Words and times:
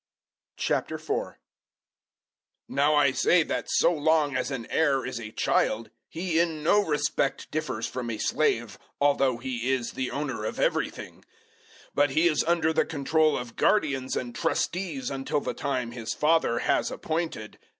004:001 0.57 1.35
Now 2.67 2.95
I 2.95 3.11
say 3.11 3.43
that 3.43 3.69
so 3.69 3.93
long 3.93 4.35
as 4.35 4.49
an 4.49 4.65
heir 4.71 5.05
is 5.05 5.19
a 5.19 5.29
child, 5.31 5.91
he 6.09 6.39
in 6.39 6.63
no 6.63 6.83
respect 6.83 7.51
differs 7.51 7.85
from 7.85 8.09
a 8.09 8.17
slave, 8.17 8.79
although 8.99 9.37
he 9.37 9.71
is 9.71 9.91
the 9.91 10.09
owner 10.09 10.43
of 10.43 10.59
everything, 10.59 11.17
004:002 11.19 11.23
but 11.93 12.09
he 12.09 12.27
is 12.27 12.43
under 12.45 12.73
the 12.73 12.83
control 12.83 13.37
of 13.37 13.55
guardians 13.55 14.15
and 14.15 14.33
trustees 14.33 15.11
until 15.11 15.39
the 15.39 15.53
time 15.53 15.91
his 15.91 16.15
father 16.15 16.57
has 16.57 16.89
appointed. 16.89 17.59